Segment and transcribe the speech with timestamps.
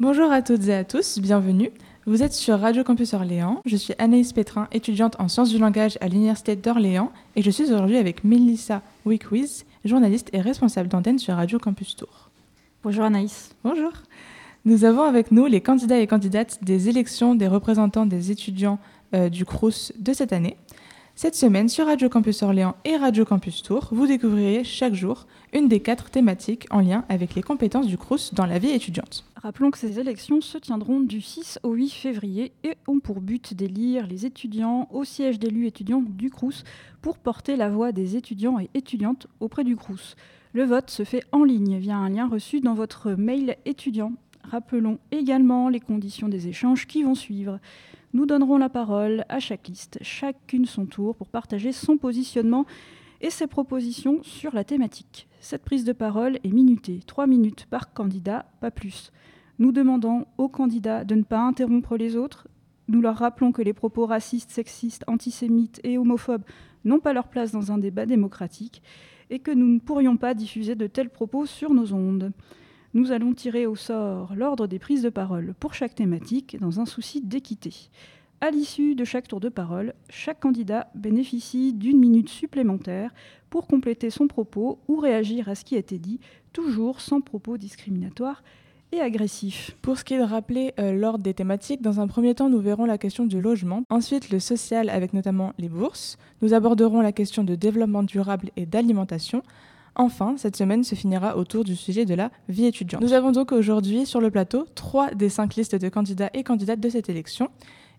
[0.00, 1.72] Bonjour à toutes et à tous, bienvenue.
[2.06, 3.60] Vous êtes sur Radio Campus Orléans.
[3.66, 7.64] Je suis Anaïs Pétrin, étudiante en sciences du langage à l'Université d'Orléans et je suis
[7.64, 12.30] aujourd'hui avec Melissa Wickwiz, journaliste et responsable d'antenne sur Radio Campus Tour.
[12.84, 13.56] Bonjour Anaïs.
[13.64, 13.90] Bonjour.
[14.64, 18.78] Nous avons avec nous les candidats et candidates des élections des représentants des étudiants
[19.14, 20.56] euh, du CRUS de cette année.
[21.20, 25.66] Cette semaine, sur Radio Campus Orléans et Radio Campus Tour, vous découvrirez chaque jour une
[25.66, 29.24] des quatre thématiques en lien avec les compétences du CRUS dans la vie étudiante.
[29.34, 33.52] Rappelons que ces élections se tiendront du 6 au 8 février et ont pour but
[33.52, 36.62] d'élire les étudiants au siège d'élus étudiants du CRUS
[37.02, 40.14] pour porter la voix des étudiants et étudiantes auprès du CRUS.
[40.52, 44.12] Le vote se fait en ligne via un lien reçu dans votre mail étudiant.
[44.42, 47.58] Rappelons également les conditions des échanges qui vont suivre.
[48.14, 52.64] Nous donnerons la parole à chaque liste, chacune son tour, pour partager son positionnement
[53.20, 55.28] et ses propositions sur la thématique.
[55.40, 59.12] Cette prise de parole est minutée, 3 minutes par candidat, pas plus.
[59.58, 62.48] Nous demandons aux candidats de ne pas interrompre les autres.
[62.86, 66.44] Nous leur rappelons que les propos racistes, sexistes, antisémites et homophobes
[66.84, 68.82] n'ont pas leur place dans un débat démocratique
[69.30, 72.32] et que nous ne pourrions pas diffuser de tels propos sur nos ondes.
[72.98, 76.84] Nous allons tirer au sort l'ordre des prises de parole pour chaque thématique dans un
[76.84, 77.72] souci d'équité.
[78.40, 83.14] À l'issue de chaque tour de parole, chaque candidat bénéficie d'une minute supplémentaire
[83.50, 86.18] pour compléter son propos ou réagir à ce qui a été dit,
[86.52, 88.42] toujours sans propos discriminatoires
[88.90, 89.76] et agressifs.
[89.80, 92.58] Pour ce qui est de rappeler euh, l'ordre des thématiques, dans un premier temps, nous
[92.58, 97.12] verrons la question du logement, ensuite le social avec notamment les bourses, nous aborderons la
[97.12, 99.44] question de développement durable et d'alimentation,
[100.00, 103.02] Enfin, cette semaine se finira autour du sujet de la vie étudiante.
[103.02, 106.78] Nous avons donc aujourd'hui sur le plateau trois des cinq listes de candidats et candidates
[106.78, 107.48] de cette élection.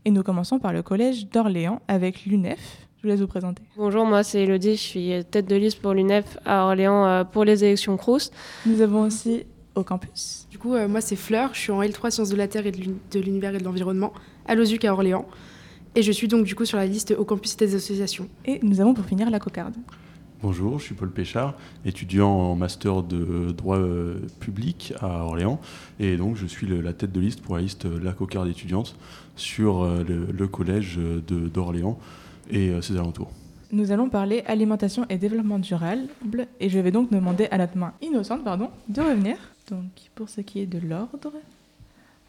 [0.06, 2.88] Et nous commençons par le collège d'Orléans avec l'UNEF.
[2.98, 3.62] Je vous laisse vous présenter.
[3.76, 7.44] Bonjour, moi c'est Elodie, je suis tête de liste pour l'UNEF à Orléans euh, pour
[7.44, 8.32] les élections CROUS.
[8.66, 9.44] Nous avons aussi
[9.76, 10.48] au campus.
[10.50, 12.72] Du coup, euh, moi c'est Fleur, je suis en L3 Sciences de la Terre et
[12.72, 14.14] de l'Univers et de l'Environnement
[14.48, 15.26] à l'OSUC à Orléans.
[15.96, 18.30] Et je suis donc du coup sur la liste au campus des associations.
[18.46, 19.76] Et nous avons pour finir la cocarde.
[20.42, 25.60] Bonjour, je suis Paul Péchard, étudiant en master de droit euh, public à Orléans.
[26.00, 28.96] Et donc, je suis la tête de liste pour la liste La Cocarde étudiante
[29.36, 32.00] sur euh, le, collège d'Orléans
[32.50, 33.32] et euh, ses alentours.
[33.74, 36.08] Nous allons parler alimentation et développement durable.
[36.62, 39.36] Et je vais donc demander à notre main innocente pardon, de revenir.
[39.70, 41.34] Donc, pour ce qui est de l'ordre,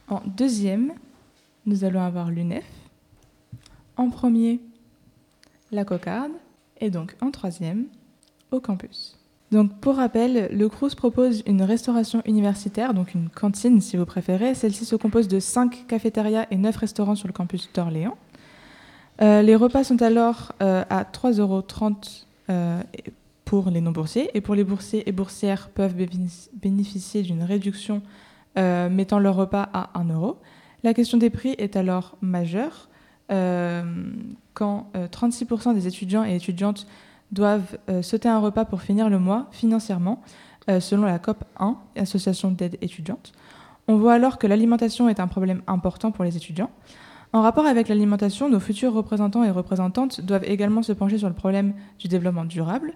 [0.08, 0.94] en deuxième,
[1.64, 2.66] nous allons avoir l'UNEF.
[3.96, 4.58] En premier,
[5.70, 6.32] la cocarde.
[6.80, 7.84] Et donc en troisième,
[8.58, 9.16] campus.
[9.50, 14.54] Donc pour rappel, le CRUS propose une restauration universitaire, donc une cantine si vous préférez.
[14.54, 18.16] Celle-ci se compose de 5 cafétérias et 9 restaurants sur le campus d'Orléans.
[19.22, 21.64] Euh, les repas sont alors euh, à 3,30 euros
[22.48, 22.80] euh,
[23.44, 25.94] pour les non-boursiers et pour les boursiers et boursières peuvent
[26.54, 28.02] bénéficier d'une réduction
[28.56, 30.38] mettant leur repas à 1 euro.
[30.82, 32.88] La question des prix est alors majeure
[33.28, 36.86] quand 36% des étudiants et étudiantes
[37.32, 40.22] doivent euh, sauter un repas pour finir le mois financièrement,
[40.68, 43.32] euh, selon la COP 1, Association d'aide étudiante.
[43.88, 46.70] On voit alors que l'alimentation est un problème important pour les étudiants.
[47.32, 51.34] En rapport avec l'alimentation, nos futurs représentants et représentantes doivent également se pencher sur le
[51.34, 52.94] problème du développement durable.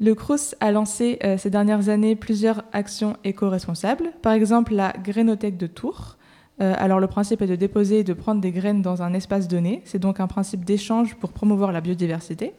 [0.00, 5.56] Le CRUS a lancé euh, ces dernières années plusieurs actions éco-responsables, par exemple la Grainothèque
[5.56, 6.16] de Tours.
[6.58, 9.82] alors le principe est de déposer et de prendre des graines dans un espace donné,
[9.84, 12.54] c'est donc un principe d'échange pour promouvoir la biodiversité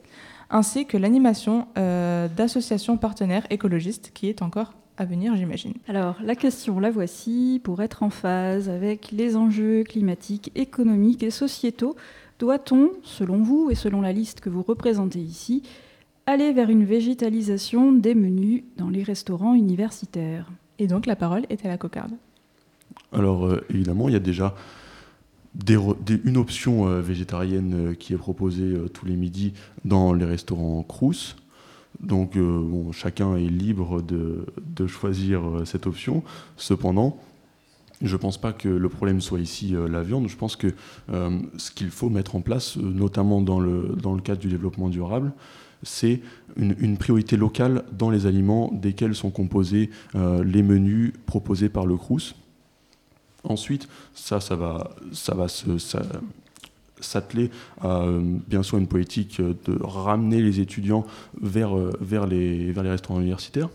[0.50, 5.74] ainsi que l'animation euh, d'associations partenaires écologistes qui est encore à venir, j'imagine.
[5.88, 7.60] Alors, la question, la voici.
[7.64, 11.96] Pour être en phase avec les enjeux climatiques, économiques et sociétaux,
[12.40, 15.64] doit-on, selon vous et selon la liste que vous représentez ici,
[16.28, 20.50] aller vers une végétalisation des menus dans les restaurants universitaires?
[20.80, 22.14] Et donc, la parole est à la cocarde.
[23.12, 24.56] Alors, euh, évidemment, il y a déjà
[26.24, 30.84] une option euh, végétarienne euh, qui est proposée euh, tous les midis dans les restaurants
[30.84, 31.36] Crous.
[32.02, 32.38] Donc
[32.92, 34.46] chacun est libre de,
[34.86, 36.24] choisir cette option.
[36.58, 37.18] Cependant,
[38.02, 40.28] je ne pense pas que le problème soit ici la viande.
[40.28, 40.74] Je pense que
[41.08, 45.32] ce qu'il faut mettre en place, notamment dans le, dans le cadre du développement durable,
[45.84, 46.20] c'est
[46.58, 51.96] une, une, priorité locale dans les aliments desquels sont composés les menus proposés par le
[51.96, 52.36] Crous.
[53.46, 55.48] Ensuite, ça, ça va, ça va
[57.00, 57.52] s'atteler
[57.82, 61.06] à euh, bien sûr une politique de ramener les étudiants
[61.40, 63.70] vers, euh, vers, les, restaurants universitaires.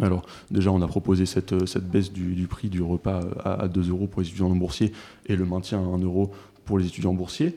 [0.00, 1.54] Alors déjà, on a proposé cette,
[1.84, 4.92] baisse du, prix du repas à, 2 euros pour les étudiants non boursiers
[5.26, 6.30] et le maintien à 1 euro
[6.64, 7.56] pour les étudiants boursiers.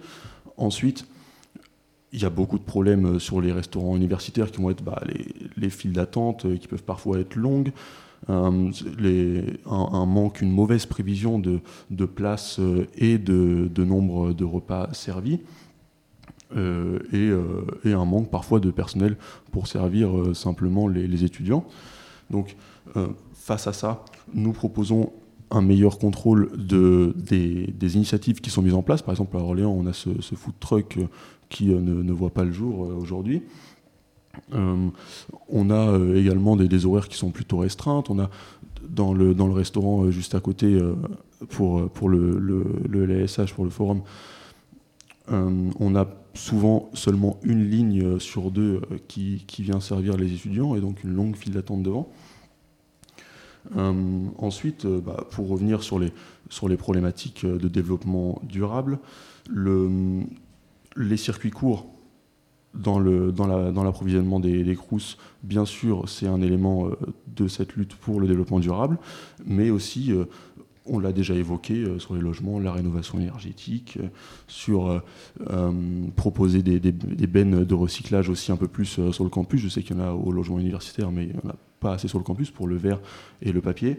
[0.58, 1.06] Ensuite,
[2.12, 5.26] il y a beaucoup de problèmes sur les restaurants universitaires qui vont être bah, les,
[5.56, 7.72] les files d'attente euh, qui peuvent parfois être longues.
[8.28, 11.60] Un, les, un, manque, une mauvaise prévision de,
[11.90, 12.60] de places
[12.98, 15.40] et de, nombre de repas servis.
[16.56, 17.30] et,
[17.86, 19.18] et, un manque parfois de personnel
[19.52, 21.66] pour servir simplement les, étudiants.
[22.30, 22.56] Donc,
[23.34, 25.12] face à ça, nous proposons
[25.54, 29.02] un meilleur contrôle de, des, initiatives qui sont mises en place.
[29.02, 30.98] Par exemple, à Orléans, on a ce, food truck
[31.50, 33.44] qui ne, voit pas le jour aujourd'hui.
[34.54, 34.90] Euh,
[35.50, 38.10] on a euh, également des, horaires qui sont plutôt restreintes.
[38.10, 38.30] On a
[38.88, 40.80] dans le, restaurant euh, juste à côté
[41.50, 44.02] pour, le, le, pour le forum,
[45.30, 51.04] on a souvent seulement une ligne sur deux qui, vient servir les étudiants et donc
[51.04, 52.10] une longue file d'attente devant.
[54.38, 59.00] ensuite, bah, pour revenir sur les, problématiques de développement durable,
[59.50, 60.24] le,
[60.98, 61.93] les circuits courts
[62.74, 66.96] dans l'approvisionnement dans des, des CRUS, bien sûr, c'est un élément euh,
[67.28, 68.98] de cette lutte pour le développement durable,
[69.46, 70.26] mais aussi, euh,
[70.86, 74.00] on l'a déjà évoqué, euh, sur les logements, la rénovation énergétique,
[74.48, 75.02] sur
[76.16, 79.62] proposer des, des, bennes de recyclage aussi un peu plus sur le campus.
[79.62, 81.94] Je sais qu'il y en a au logement universitaire, mais il n'y en a pas
[81.94, 83.00] assez sur le campus pour le verre
[83.42, 83.98] et le papier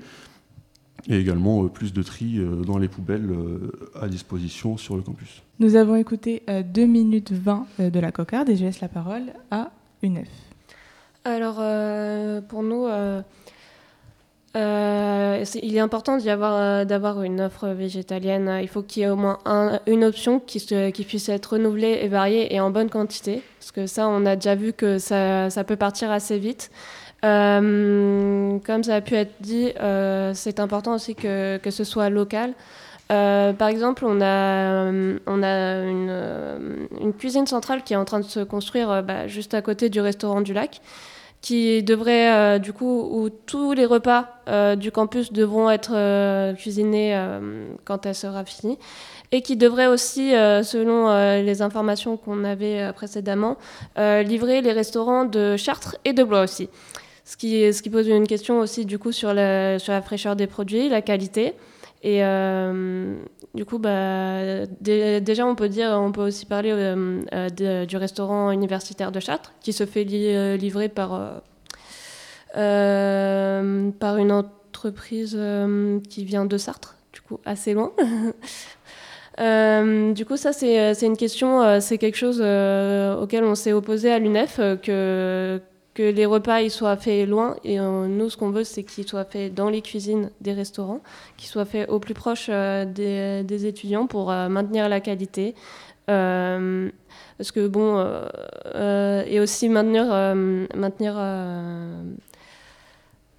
[1.09, 5.03] et également euh, plus de tri euh, dans les poubelles euh, à disposition sur le
[5.03, 5.43] campus.
[5.61, 9.71] Nous avons écouté 2 minutes 20 de la cocarde et je laisse la parole à
[10.03, 10.29] UNEF.
[11.25, 11.63] Alors,
[12.49, 12.89] pour nous,
[14.57, 18.59] il est important d'avoir une offre végétalienne.
[18.61, 19.39] Il faut qu'il y ait au moins
[19.87, 20.59] une option qui,
[20.93, 23.43] qui, puisse être renouvelée et variée et en bonne quantité.
[23.61, 26.73] Parce que ça, on a déjà vu que ça, ça peut partir assez vite.
[27.25, 32.11] Euh, comme ça a pu être dit, euh, c'est important aussi que, que, ce soit
[32.11, 32.53] local.
[33.13, 34.91] Euh, par exemple, on a,
[35.27, 39.63] on a une, cuisine centrale qui est en train de se construire bah, juste à
[39.63, 40.81] côté du restaurant du lac,
[41.41, 44.29] qui devrait, du coup, où tous les repas
[44.77, 47.19] du campus devront être cuisinés
[47.85, 48.79] quand elle sera finie
[49.33, 51.13] et qui devrait aussi, selon
[51.43, 53.59] les informations qu'on avait précédemment,
[53.99, 56.71] livrer les restaurants de Chartres et de Blois aussi.
[57.25, 61.55] Ce qui, pose une question aussi du coup sur la, fraîcheur des produits, la qualité.
[62.03, 63.17] Et euh,
[63.55, 68.51] du coup, bah, déjà, on peut dire, on peut aussi parler euh, euh, du restaurant
[68.51, 71.43] universitaire de Chartres, qui se fait livrer par,
[72.53, 75.39] par une entreprise
[76.11, 77.93] qui vient de Sartre, du coup, assez loin.
[80.15, 84.61] du coup, ça, c'est une question, c'est quelque chose auquel on s'est opposé à l'UNEF,
[84.83, 85.59] que
[85.95, 87.57] que les repas soient faits loin.
[87.65, 91.01] Et euh, nous, ce qu'on veut, c'est qu'ils soient faits dans les cuisines des restaurants,
[91.37, 95.55] qu'ils soient faits au plus proche euh, des, étudiants pour euh, maintenir la qualité.
[96.07, 98.05] parce que bon,
[99.27, 100.07] et aussi maintenir,
[100.75, 101.15] maintenir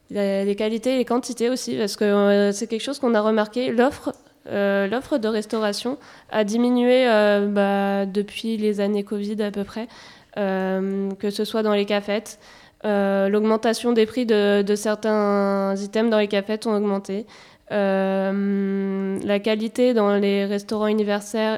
[0.10, 3.72] les qualités et les quantités aussi, parce que c'est quelque chose qu'on a remarqué.
[3.72, 4.14] L'offre
[4.48, 5.98] l'offre de restauration
[6.32, 7.06] a diminué
[7.50, 9.88] bah, depuis les années Covid à peu près.
[10.38, 12.40] Euh, que ce soit dans les cafettes.
[12.84, 17.26] Euh, l'augmentation des prix de, certains items dans les cafettes ont augmenté.
[17.72, 21.58] Euh, la qualité dans les restaurants universitaires,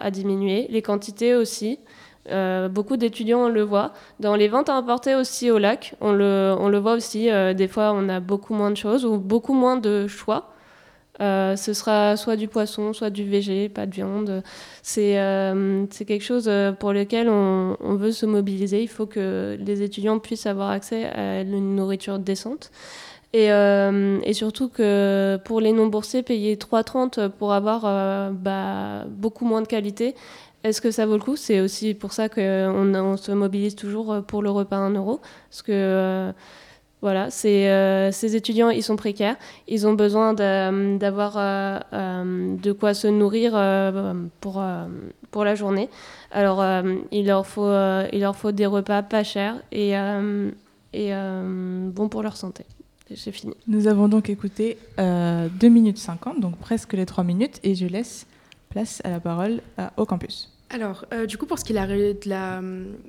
[0.00, 1.78] a diminué, les quantités aussi.
[2.70, 3.92] beaucoup d'étudiants le voient.
[4.20, 7.30] Dans les ventes à emporter aussi au lac, on le voit aussi.
[7.54, 10.52] des fois, on a beaucoup moins de choses ou beaucoup moins de choix.
[11.20, 14.42] Euh, ce sera soit du poisson, soit du végé, pas de viande.
[14.82, 18.82] C'est euh, quelque chose euh, pour lequel on, veut se mobiliser.
[18.82, 22.70] Il faut que les étudiants puissent avoir accès à une nourriture décente.
[23.32, 27.82] Et, et surtout que pour les non-boursiers, payer 3,30 pour avoir
[28.32, 30.16] bah, beaucoup moins de qualité,
[30.64, 31.36] est-ce que ça vaut le coup?
[31.36, 35.20] C'est aussi pour ça qu'on on se mobilise toujours pour le repas à 1 euro.
[35.48, 36.32] Parce que
[37.02, 42.92] voilà, euh, ces étudiants, ils sont précaires, ils ont besoin d'avoir euh, euh, de quoi
[42.92, 43.52] se nourrir
[44.40, 44.62] pour,
[45.30, 45.88] pour la journée.
[46.30, 46.62] Alors,
[47.10, 47.72] il, leur faut,
[48.12, 49.92] il leur faut des repas pas chers et,
[50.92, 52.64] et bons pour leur santé.
[53.16, 53.54] C'est fini.
[53.66, 58.26] Nous avons donc écouté 2 minutes 50, donc presque les 3 minutes, et je laisse
[58.68, 59.62] place à la parole
[59.96, 60.52] au campus.
[60.68, 62.28] Alors, du coup, pour ce qui est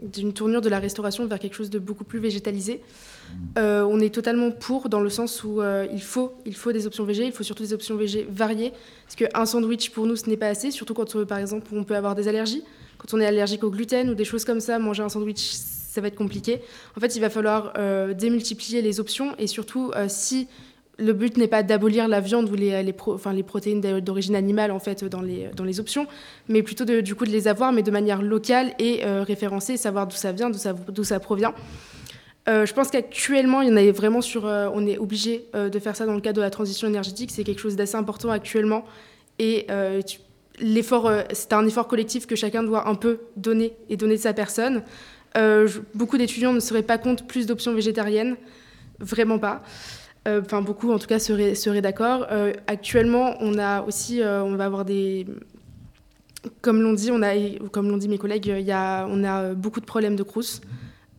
[0.02, 2.82] d'une tournure de la restauration vers quelque chose de beaucoup plus végétalisé,
[3.58, 6.88] euh, on est totalement pour dans le sens où euh, il, faut, il faut des
[6.88, 8.72] options végé, il faut surtout des options végé variées.
[9.06, 11.84] Parce qu'un sandwich, pour nous, ce n'est pas assez, surtout quand, euh, par exemple, on
[11.84, 12.64] peut avoir des allergies.
[12.98, 16.00] Quand on est allergique au gluten ou des choses comme ça, manger un sandwich, ça
[16.00, 16.62] va être compliqué.
[16.96, 17.74] En fait, il va falloir
[18.14, 20.48] démultiplier les options et surtout, si
[21.00, 24.72] le but n'est pas d'abolir la viande ou les, les, enfin, les protéines d'origine animale
[24.72, 26.06] en fait dans les, dans les options,
[26.48, 30.06] mais plutôt de, du coup de les avoir, mais de manière locale et référencée, savoir
[30.06, 31.56] d'où ça vient, d'où ça provient.
[32.48, 34.46] Je pense qu'actuellement, il y en a vraiment sur.
[34.46, 37.32] on est obligé de faire ça dans le cadre de la transition énergétique.
[37.32, 38.84] C'est quelque chose d'assez important actuellement.
[39.40, 39.68] Et
[40.60, 44.34] l'effort, c'est un effort collectif que chacun doit un peu donner et donner de sa
[44.34, 44.84] personne.
[45.94, 48.36] beaucoup d'étudiants ne seraient pas contre plus d'options végétariennes.
[49.00, 49.64] Vraiment pas.
[50.28, 52.28] Euh, enfin, beaucoup en tout cas seraient, d'accord.
[52.32, 55.26] Euh, actuellement, on a aussi, euh, on va avoir des,
[56.62, 57.34] comme l'ont dit, on a,
[57.72, 60.62] comme l'ont dit mes collègues, y a, on a beaucoup de problèmes de crous,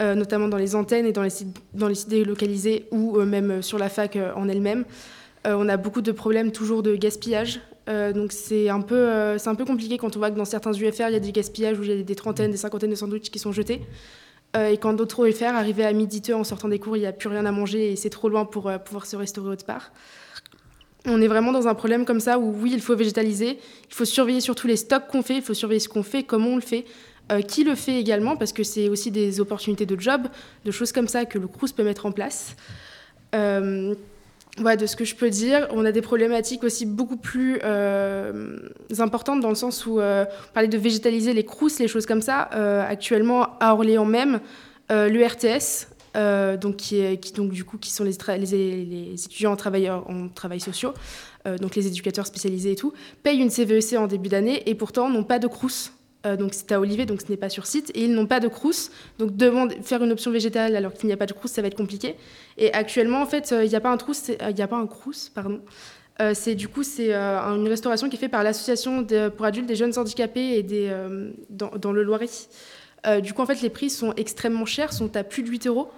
[0.02, 4.48] notamment dans les antennes et dans les sites, délocalisés ou même sur la fac en
[4.48, 4.84] elle-même.
[5.44, 7.60] on a beaucoup de problèmes toujours de gaspillage.
[7.86, 11.12] donc c'est un peu, un peu compliqué quand on voit que dans certains UFR, il
[11.12, 13.38] y a du gaspillage où il y a des trentaines, des cinquantaines de sandwichs qui
[13.38, 13.82] sont jetés.
[14.56, 17.12] Euh, et quand d'autres OFR, arriver à midi en sortant des cours, il n'y a
[17.12, 19.92] plus rien à manger et c'est trop loin pour euh, pouvoir se restaurer autre part.
[21.06, 24.04] On est vraiment dans un problème comme ça où oui, il faut végétaliser, il faut
[24.04, 26.62] surveiller surtout les stocks qu'on fait, il faut surveiller ce qu'on fait, comment on le
[26.62, 26.84] fait,
[27.30, 30.22] euh, qui le fait également, parce que c'est aussi des opportunités de job,
[30.64, 32.56] de choses comme ça que le CRUS peut mettre en place
[34.58, 38.58] de ce que je peux dire, on a des problématiques aussi beaucoup plus euh,
[38.98, 42.22] importantes dans le sens où euh, on parlait de végétaliser les crousses, les choses comme
[42.22, 42.50] ça.
[42.54, 44.40] Euh, actuellement, à Orléans même,
[44.90, 45.88] le RTS,
[46.60, 48.14] donc qui, est, qui, donc du coup qui sont les,
[49.14, 50.92] étudiants en, travailleurs, en travail sociaux,
[51.46, 55.08] donc les éducateurs spécialisés et tout, payent une CVEC e en début d'année et pourtant
[55.08, 55.92] n'ont pas de crousse
[56.24, 58.40] euh, donc c'est à Olivier, donc ce n'est pas sur site, et ils n'ont pas
[58.40, 58.90] de crous.
[59.18, 61.68] Donc demande, faire une option végétale alors qu'il n'y a pas de crous, ça va
[61.68, 62.16] être compliqué.
[62.58, 64.68] Et actuellement, en fait, euh, il n'y a pas un crous, euh, il n'y a
[64.68, 65.60] pas un crous, pardon.
[66.34, 69.04] c'est du coup c'est une restauration qui est faite par l'association
[69.36, 70.88] pour adultes des jeunes handicapés et des
[71.50, 72.28] dans, dans, le Loiret.
[73.20, 75.90] du coup en fait les prix sont extrêmement chers, sont à plus de 8 euros.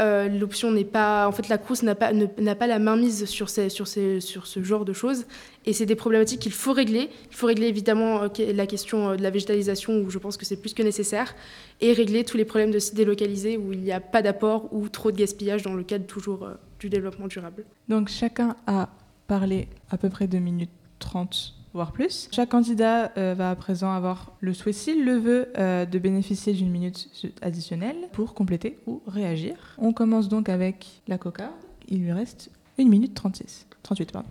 [0.00, 3.48] Euh, l'option n'est pas, en fait, la Crous n'a pas, pas la main mise sur,
[3.48, 5.26] ces, sur, ces, sur ce genre de choses,
[5.66, 7.10] et c'est des problématiques qu'il faut régler.
[7.30, 10.44] Il faut régler évidemment euh, la question euh, de la végétalisation, où je pense que
[10.44, 11.34] c'est plus que nécessaire,
[11.80, 14.88] et régler tous les problèmes de sites délocalisés où il n'y a pas d'apport ou
[14.88, 16.48] trop de gaspillage dans le cadre toujours
[16.80, 17.64] du développement durable.
[17.88, 18.88] Donc chacun a
[19.28, 22.28] parlé à peu près 2 minutes 30 voire plus.
[22.32, 26.52] Chaque candidat euh, va à présent avoir le souhait, s'il le veut, euh, de bénéficier
[26.52, 27.10] d'une minute
[27.42, 29.56] additionnelle pour compléter ou réagir.
[29.78, 31.50] On commence donc avec la coca.
[31.88, 33.66] Il lui reste une minute 36.
[33.82, 34.12] 38.
[34.12, 34.28] Pardon.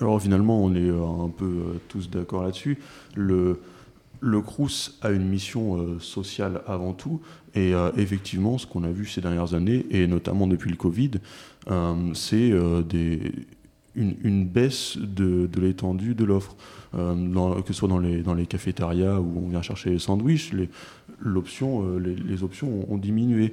[0.00, 2.78] Alors finalement, on est euh, un peu tous d'accord là-dessus.
[3.14, 3.60] Le,
[4.20, 7.20] le CRUS a une mission sociale avant tout,
[7.54, 11.12] et effectivement, ce qu'on a vu ces dernières années, et notamment depuis le Covid,
[12.14, 12.52] c'est
[12.88, 13.32] des
[13.98, 16.56] une, baisse de, l'étendue de l'offre,
[16.94, 20.68] euh, que ce soit dans les, dans cafétérias où on vient chercher les sandwichs, les,
[21.26, 23.52] euh, les, options ont, diminué.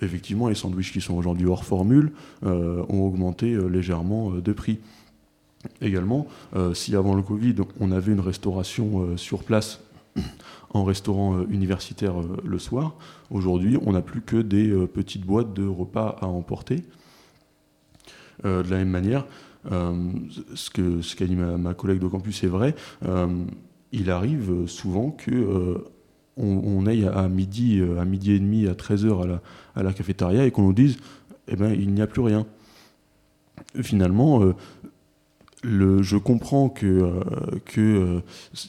[0.00, 2.12] Effectivement, les sandwichs qui sont aujourd'hui hors formule
[2.44, 4.78] euh, ont augmenté légèrement de prix.
[5.80, 6.26] Également,
[6.74, 9.80] si avant le Covid, on avait une restauration sur place
[10.74, 12.94] en restaurant universitaire le soir,
[13.30, 16.82] aujourd'hui, on n'a plus que des petites boîtes de repas à emporter.
[18.44, 19.26] Euh, de la même manière,
[19.70, 19.94] euh,
[20.54, 22.74] ce qu'a ce dit ma, collègue de campus est vrai,
[23.06, 23.28] euh,
[23.92, 25.84] il arrive souvent que
[26.38, 29.42] on, aille à midi, à midi et demi, à 13h à la,
[29.76, 30.96] à la cafétéria et qu'on nous dise
[31.46, 32.46] eh ben, il n'y a plus rien.
[33.82, 34.40] Finalement,
[35.62, 37.20] le, je comprends que,
[37.64, 38.20] que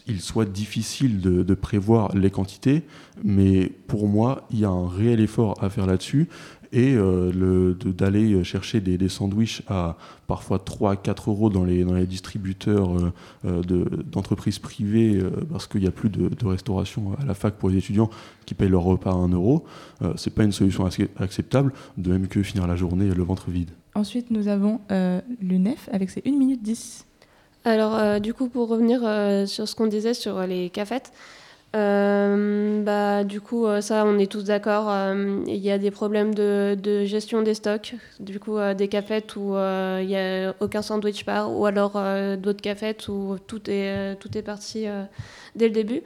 [0.07, 2.83] il soit difficile de, prévoir les quantités,
[3.23, 6.29] mais pour moi, il y a un réel effort à faire là-dessus
[6.73, 9.95] et euh, d'aller chercher des, des sandwichs à
[10.27, 13.13] parfois 3 4 euros dans les, dans les distributeurs euh,
[13.45, 17.77] euh, d'entreprises privées parce qu'il n'y a plus de, restauration à la fac pour les
[17.77, 18.09] étudiants
[18.45, 19.65] qui payent leur repas à 1 euro,
[20.17, 20.85] c'est pas une solution
[21.17, 23.71] acceptable, de même que finir la journée le ventre vide.
[23.95, 24.79] Ensuite, nous avons
[25.41, 27.05] l'UNEF avec ses 1 minute 10.
[27.65, 29.01] Alors, du coup, pour revenir
[29.47, 31.11] sur ce qu'on disait sur les cafettes,
[31.75, 34.89] euh, bah, du coup, euh, ça, on est tous d'accord.
[34.89, 37.95] Euh, il y a des problèmes de, de, gestion des stocks.
[38.19, 39.55] Du coup, des cafettes où
[39.99, 41.93] il n'y a aucun sandwich par, ou alors
[42.37, 44.85] d'autres cafettes où tout est, tout est parti
[45.55, 46.01] dès le début.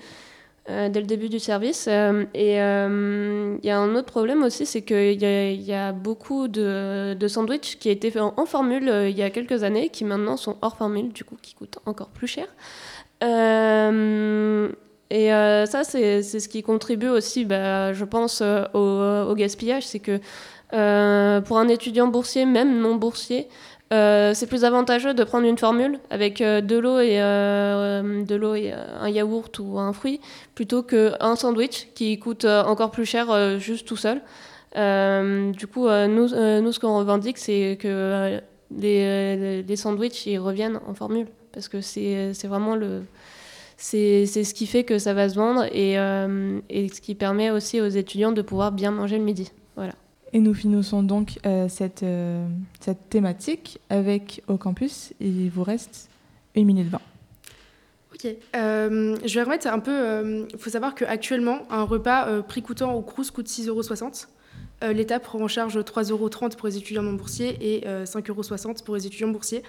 [0.68, 1.88] Dès le début du service.
[1.88, 7.14] et il y a un autre problème aussi, c'est qu'il y, y, a beaucoup de,
[7.14, 10.58] de sandwichs qui étaient faits en, formule il y a quelques années, qui maintenant sont
[10.62, 12.48] hors formule, du coup, qui coûtent encore plus cher.
[13.24, 14.70] Euh,
[15.10, 18.66] et euh, ça, c'est ce qui contribue aussi, bah, je pense, euh,
[19.26, 19.86] au, gaspillage.
[19.86, 20.20] C'est que
[20.74, 23.48] euh, pour un étudiant boursier, même non boursier,
[23.92, 29.10] c'est plus avantageux de prendre une formule avec de l'eau et, de l'eau et un
[29.10, 30.20] yaourt ou un fruit
[30.56, 34.22] plutôt qu'un sandwich qui coûte encore plus cher juste tout seul.
[35.54, 38.40] du coup, nous, nous, ce qu'on revendique, c'est que
[38.76, 43.04] les, les, sandwichs ils reviennent en formule parce que c'est vraiment le
[43.78, 47.52] c'est ce qui fait que ça va se vendre et, euh, et, ce qui permet
[47.52, 49.52] aussi aux étudiants de pouvoir bien manger le midi.
[49.76, 49.94] Voilà.
[50.38, 52.48] Et nous finissons donc euh, cette, euh,
[52.80, 55.12] cette thématique avec au campus.
[55.20, 56.12] Il vous reste
[56.56, 57.02] 1 minute 20.
[58.14, 58.36] Ok.
[58.56, 60.46] Euh, je vais remettre un peu.
[60.54, 64.94] Il faut savoir qu'actuellement, un repas prix coûtant au Crous coûte 6,60 euros.
[64.94, 68.74] L'État prend en charge 3,30 euros pour les étudiants non boursiers et euh, 5,60 euros
[68.86, 69.64] pour les étudiants boursiers.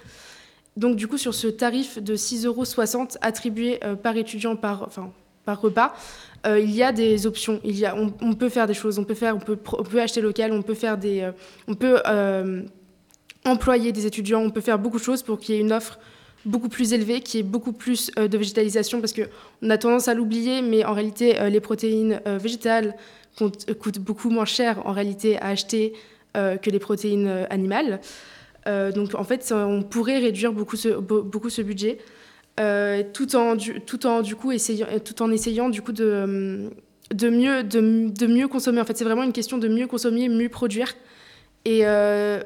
[0.77, 5.11] Donc, du coup, sur ce tarif de 6,60 euros attribué par étudiant par, enfin,
[5.49, 5.95] par repas,
[6.45, 7.59] euh, il y a des options.
[7.63, 8.99] Il y a, on, peut faire des choses.
[8.99, 9.39] On peut, faire, on
[9.83, 11.31] peut, acheter local, on peut, faire des, euh,
[11.67, 12.61] on peut euh,
[13.45, 15.97] employer des étudiants, on peut faire beaucoup de choses pour qu'il y ait une offre
[16.45, 20.61] beaucoup plus élevée, qui ait beaucoup plus de végétalisation, parce qu'on a tendance à l'oublier,
[20.61, 22.95] mais en réalité, les protéines végétales
[23.37, 25.93] coûtent beaucoup moins cher en réalité à acheter
[26.33, 27.99] que les protéines animales.
[28.65, 31.97] Donc en fait, on pourrait réduire beaucoup beaucoup ce budget,
[32.59, 36.69] euh, tout, en, tout, en, du coup, essayant, euh, tout en essayant du coup de,
[37.13, 38.81] de, mieux, de, de mieux consommer.
[38.81, 40.93] En fait, c'est vraiment une question de mieux consommer, mieux produire.
[41.63, 42.41] Et euh,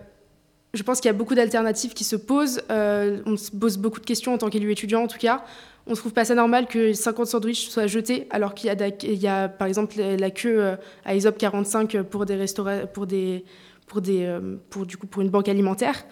[0.73, 2.61] je pense qu'il y a beaucoup d'alternatives qui se posent.
[2.69, 5.43] On se pose beaucoup de questions en tant qu'élu étudiant, en tout cas.
[5.87, 9.49] On ne trouve pas ça normal que 50 sandwichs soient jetés, alors qu'il y a,
[9.49, 12.45] par exemple la queue à ISOP 45 pour des
[12.93, 13.43] pour des,
[13.85, 14.39] pour des,
[14.69, 16.05] pour du coup pour une banque alimentaire.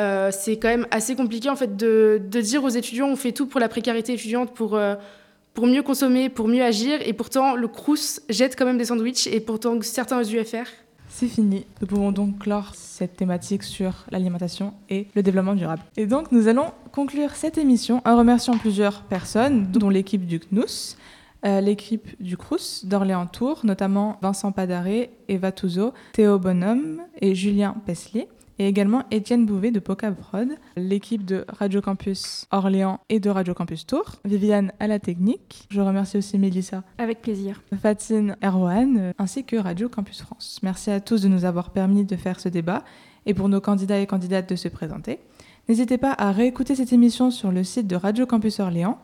[0.00, 3.46] Euh, c'est quand même assez compliqué en fait de, dire aux étudiants on fait tout
[3.46, 4.94] pour la précarité étudiante, pour euh,
[5.54, 9.26] pour mieux consommer, pour mieux agir, et pourtant le Crous jette quand même des sandwichs,
[9.26, 10.68] et pourtant certains UFR
[11.08, 11.66] C'est fini.
[11.80, 15.82] Nous pouvons donc clore cette thématique sur l'alimentation et le développement durable.
[15.96, 20.96] Et donc, nous allons conclure cette émission en remerciant plusieurs personnes, dont l'équipe du CNUS,
[21.44, 28.28] euh, l'équipe du CRUS d'Orléans-Tours, notamment Vincent Padaré, Eva Touzeau, Théo Bonhomme et Julien Peslier,
[28.58, 33.54] et également Étienne Bouvet de Poca Prod, l'équipe de Radio Campus Orléans et de Radio
[33.54, 35.66] Campus Tours, Viviane à la technique.
[35.70, 37.62] Je remercie aussi Mélissa Avec plaisir.
[37.80, 40.58] Fatine Erwan, euh, ainsi que Radio Campus France.
[40.62, 42.84] Merci à tous de nous avoir permis de faire ce débat
[43.26, 45.20] et pour nos candidats et candidates de se présenter.
[45.68, 48.98] N'hésitez pas à réécouter cette émission sur le site de Radio Campus Orléans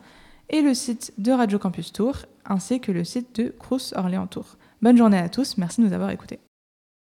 [0.51, 4.57] et le site de Radio Campus Tours, ainsi que le site de Crous Orléans Tours.
[4.83, 6.41] Bonne journée à tous, merci de nous avoir écoutés.